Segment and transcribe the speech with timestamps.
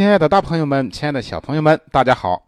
[0.00, 2.46] 亲爱的大朋友们，亲爱的小朋友们，大家好！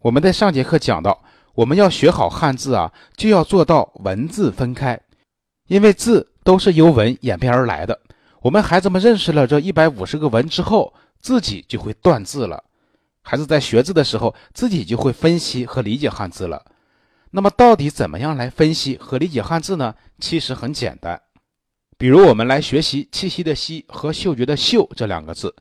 [0.00, 1.22] 我们在上节课讲到，
[1.54, 5.00] 我们要学好汉字啊，就要做到文字分开，
[5.68, 7.98] 因为字都是由文演变而来的。
[8.42, 12.62] 我们孩子们认识了这一百五十个文之后，自己就会断字了。
[13.22, 16.62] 孩子在学字的时候，自己就会分析和理解汉字了。
[17.30, 19.94] 那么，到底怎么样来分析和理解汉字呢？
[20.18, 21.18] 其实很简单。
[21.96, 25.54] 比如，我们来学习“气息”的“息”和“嗅觉”的“嗅”这两个字。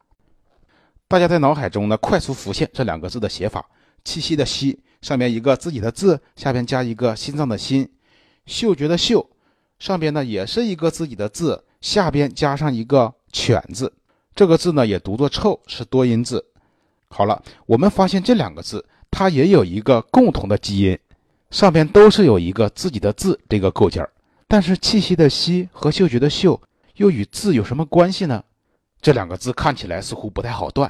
[1.12, 3.70] 大家在脑海中呢快速浮现这两个字的写法：
[4.06, 7.84] 气息的息，上面一个自己的字，下边加一个心脏的心；
[8.46, 9.30] 嗅觉的嗅，
[9.78, 13.92] 上边呢也是一个自己的字，下边加上一个犬字。
[14.34, 16.46] 这个字呢也读作臭，是多音字。
[17.10, 20.98] 好了，我们发现这两个字它也有一个共同的基因，
[21.50, 24.10] 上边都是有一个自己的字这个构件儿
[24.48, 26.62] 但是气息的息和嗅觉的嗅
[26.96, 28.42] 又与字有什么关系呢？
[29.02, 30.90] 这两个字看起来似乎不太好断。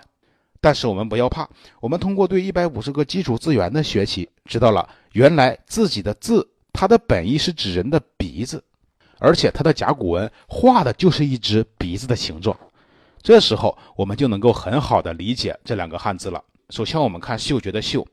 [0.64, 8.64] 但是我们不要怕，我们通过对一百五十个基础字源的学习，知道了原来自己的字，它的本意是指人的鼻子，
[9.18, 12.56] 而且它的甲骨文画的就是一只鼻子的形状。
[13.24, 16.44] 这时候我们就能够很好的理解这两个汉字了。
[16.70, 18.08] 首先我们看嗅觉的嗅，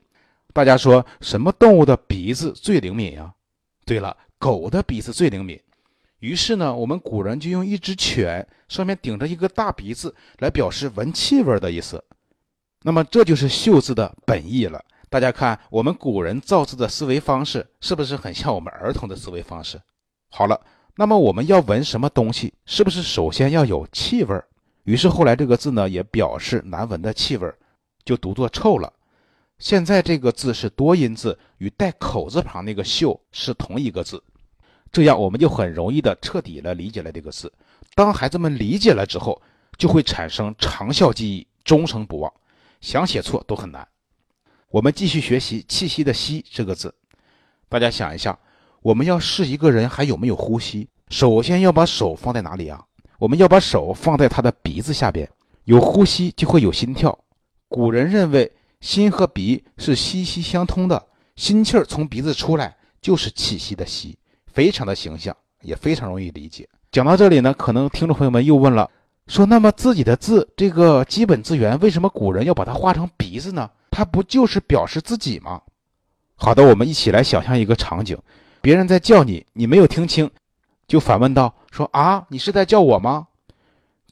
[0.51, 3.31] 大家说什么动物的鼻子最灵敏呀？
[3.85, 5.59] 对了，狗的鼻子最灵敏。
[6.19, 12.03] 于是呢，我们古人就用一只犬上面顶着一个大鼻子来表示闻气味的意思。
[12.81, 14.83] 那么这就是“嗅”字的本意了。
[15.09, 19.81] 大家看，我们古人造字的思维方式是不是很像我们儿童的思维方式？
[20.29, 20.59] 好了，
[20.95, 24.41] 那么我们要闻什么东西，是不是首先要有气味？
[24.83, 27.51] 于是后来这个字呢，也表示难闻的气味，
[28.05, 28.93] 就读作臭了。
[29.57, 34.23] 现在这个字是多音字，与带口字旁那个“嗅”是同一个字，
[34.91, 37.51] 这样我们就很容易的彻底的理解了这个字。
[37.93, 39.41] 当孩子们理解了之后，
[39.77, 42.31] 就会产生长效记忆，终生不忘。
[42.81, 43.87] 想写错都很难。
[44.69, 46.93] 我们继续学习“气息”的“息”这个字。
[47.67, 48.37] 大家想一下，
[48.81, 52.83] 我们要试一个人还有没有呼吸，首先要把手放在哪里啊？
[53.17, 55.29] 我们要把手放在他的鼻子下边。
[55.65, 57.17] 有呼吸就会有心跳。
[57.67, 64.17] 古人认为心和鼻是息息相通的，心气儿从鼻子出来就是气息的“息”，
[64.51, 66.67] 非常的形象，也非常容易理解。
[66.91, 68.89] 讲到这里呢，可能听众朋友们又问了。
[69.29, 73.69] 说，那么自己的字这个基本字源，为什么古人要把它画成鼻子呢？
[73.91, 75.61] 它不就是表示自己吗？
[76.35, 78.17] 好的，我们一起来想象一个场景：
[78.59, 80.27] 别人在叫你，你没有听清，
[80.87, 83.27] 就反问道：“说啊，你是在叫我吗？”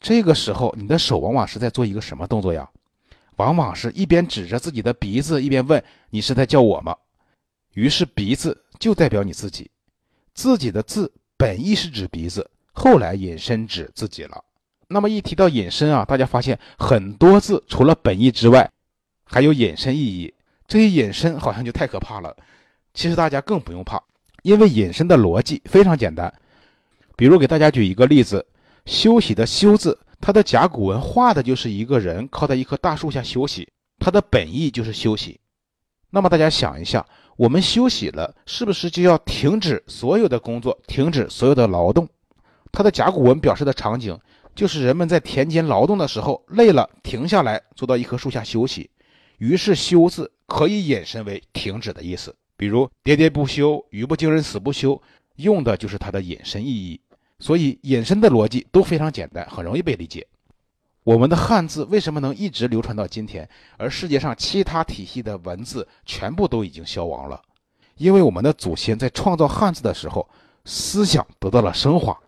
[0.00, 2.68] 这个时候，你的手往往是在做一个什么动作呀？
[3.38, 6.96] 往往是一边指着自己的鼻子，一边问：“你是在叫我吗？”
[7.74, 9.68] 于是鼻子就代表你自己，
[10.32, 14.44] 自己的字本意是指鼻子，后来引申指自己了。
[14.88, 18.70] 那么一提到引申啊，大家发现很多字除了本意之外，
[19.24, 20.32] 还有引申意义。
[20.66, 22.34] 这些引申好像就太可怕了。
[22.94, 24.02] 其实大家更不用怕，
[24.42, 26.32] 因为引申的逻辑非常简单。
[27.16, 28.46] 比如给大家举一个例子
[28.86, 33.68] ，“休息”的“休”字，它的甲骨文画的就是一个人靠在一棵大树下休息，
[33.98, 35.38] 它的本意就是休息。
[36.10, 37.04] 那么大家想一下，
[37.36, 42.08] 我们休息了，是不是就要停止所有的工作，停止所有的劳动？
[42.72, 44.18] 它的甲骨文表示的场景。
[44.58, 48.90] 就是人们在田间劳动的时候累了，停下来坐到一棵树下休息。
[49.36, 52.34] 于是“休”字可以引申为停止的意思。
[52.56, 55.00] 比如“喋喋不休，语不惊人死不休”，
[55.38, 57.00] 用的就是它的引申意义。
[57.38, 60.26] 所以引申的逻辑都非常简单，很容易被理解。
[61.04, 67.40] 我们的汉字为什么能一直流传到今天，而世界上其他体系的文字全部都已经消亡了？
[67.96, 70.28] 因为我们的祖先在创造汉字的时候，
[70.64, 72.18] 思想得到了升华。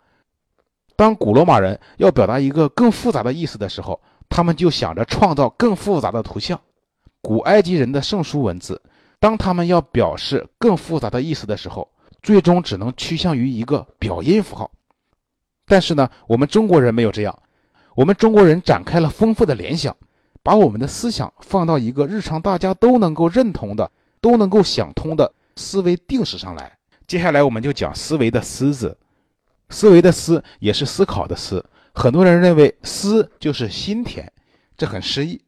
[1.00, 6.61] 当古罗马人要表达一个更复杂的意思的时候，他们就想着创造更复杂的图像。
[7.22, 8.78] 古埃及人的圣书文字，
[9.19, 11.89] 当他们要表示更复杂的意思的时候，
[12.22, 14.71] 最终只能趋向于一个表音符号。
[15.65, 17.34] 但是呢，我们中国人没有这样，
[17.94, 19.97] 我们中国人展开了丰富的联想，
[20.43, 23.91] 把我们的思想放到一个日常大家都能够认同的、
[24.21, 26.71] 都能够想通的思维定式上来。
[27.07, 28.95] 接下来我们就讲思维的“思”字。
[29.71, 31.65] 思维的思也是思考的思，
[31.95, 34.28] 很多人认为思就是心田，
[34.77, 35.41] 这很诗意，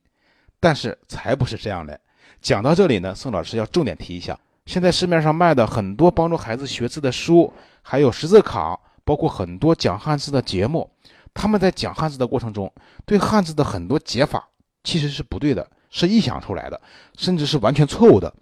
[0.58, 2.00] 但是才不是这样的。
[2.40, 7.52] 讲到这里呢，宋老师要重点提一下，现在市面上卖的很多帮助孩子学字的书，
[7.82, 10.90] 还有识字卡，包括很多讲汉字的节目，
[11.34, 12.72] 他们在讲汉字的过程中，
[13.04, 14.48] 对汉字的很多解法
[14.84, 16.80] 其实是不对的，是臆想出来的，
[17.16, 18.32] 甚至是完全错误的。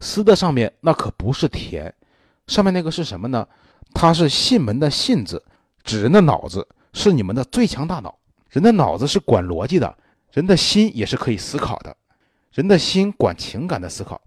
[0.00, 1.92] 思的上面那可不是田，
[2.48, 3.46] 上面那个是什么呢？
[3.94, 5.40] 它是信门的信字，
[5.84, 8.18] 指人的脑子是你们的最强大脑。
[8.50, 9.96] 人的脑子是管逻辑的，
[10.32, 11.94] 人的心也是可以思考的，
[12.52, 14.20] 人的心管情感的思考。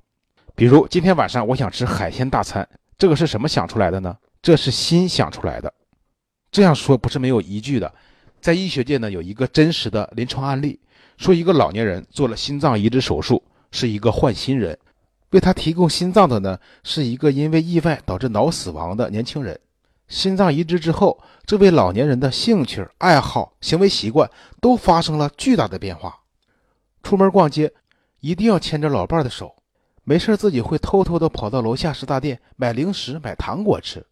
[0.56, 4.16] 比如今天晚上我想吃海鲜大餐，这个是什么想出来的呢？
[4.42, 5.74] 这是心想出来的。
[6.52, 7.92] 这样说不是没有依据的，
[8.40, 10.80] 在医学界呢有一个真实的临床案例，
[11.18, 14.78] 说一个老年人做了心脏移植手术，是一个换心人，
[15.32, 19.60] 为他提供心脏的呢是一个因为意外导致脑死亡的年轻人。
[20.08, 24.30] 心脏移植之后，这位老年人的兴趣、爱好、行为习惯
[24.62, 26.20] 都发生了巨大的变化。
[27.04, 27.74] 出门逛街
[28.20, 29.56] 一定要牵着老伴的手，
[30.04, 34.06] 没事自己会偷偷的跑到楼下食大店买零食、买糖果吃，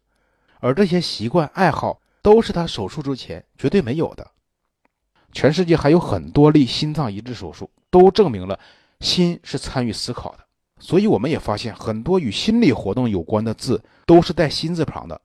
[0.58, 2.00] 而这些习惯、爱好。
[2.22, 4.30] 都是他手术之前绝对没有的。
[5.32, 8.60] 全世界还有很多例心脏移植手术，都证明了
[9.00, 10.44] 心是参与思考的。
[10.80, 15.20] 所以我们也发现很多与心理活动有关的字都是带心字旁的，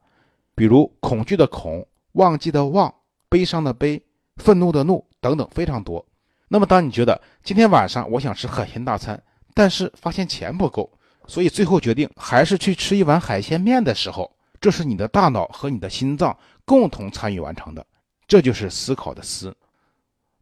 [0.53, 2.93] 比如恐惧的恐、忘记的忘、
[3.29, 3.99] 悲伤的悲、
[4.35, 6.05] 愤怒的怒等等，非常多。
[6.47, 9.21] 那么，当你觉得今天晚上我想吃海鲜大餐，
[9.53, 10.91] 但是发现钱不够，
[11.25, 14.31] 所以最后决定还是去吃一碗海鲜面的时候，
[14.61, 16.37] 这是你的大脑和你的心脏。
[16.67, 17.85] 共同参与完成的，
[18.27, 19.55] 这就是思考的思。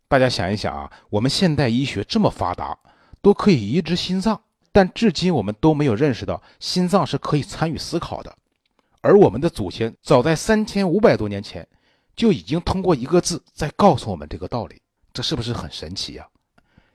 [0.08, 2.78] 大家想一想啊，我们现代医学这么发达，
[3.22, 4.40] 都可以移植心脏，
[4.74, 8.36] 但至今我们都没有认识到心脏是可以参与思考的。
[9.00, 11.66] 而我们的祖先早在三千五百多年前
[12.16, 14.82] 就已经通过一个字在告诉我们这个道理，
[15.14, 16.28] 这是不是很神奇呀？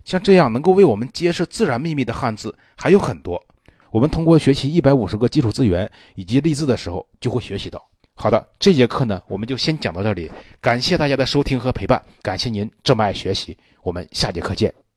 [0.04, 3.42] 像这样能够为我们揭示自然秘密的汉字还有很多，
[3.90, 7.86] 我们通过学习一百五十个基础字源以及例字的时候就会学习到。
[8.14, 10.30] 好的，这节课呢，我们就先讲到这里。
[10.60, 14.87] 感谢大家的收听和陪伴，感谢您这么爱学习，我们下节课见。